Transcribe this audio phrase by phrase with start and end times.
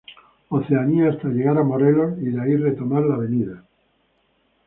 [0.49, 3.29] Oceanía hasta llegar a Morelos y de ahí retomar Av.